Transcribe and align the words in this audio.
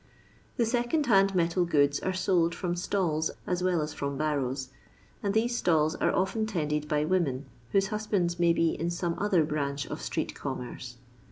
The 0.57 0.65
second 0.65 1.05
hand 1.05 1.35
metal 1.35 1.63
goods 1.63 1.99
are 1.99 2.11
sold 2.11 2.55
from 2.55 2.75
stalls 2.75 3.29
as 3.45 3.61
well 3.61 3.83
as 3.83 3.93
from 3.93 4.17
barrows, 4.17 4.69
and 5.21 5.31
these 5.35 5.55
stalls 5.55 5.93
are 5.93 6.11
often 6.11 6.47
tended 6.47 6.87
by 6.87 7.05
women 7.05 7.45
whose 7.69 7.89
husbands 7.89 8.39
may 8.39 8.51
be 8.53 8.71
in 8.71 8.89
some 8.89 9.13
other 9.19 9.43
branch 9.43 9.85
of 9.85 10.01
street 10.01 10.33
commerce. 10.33 10.97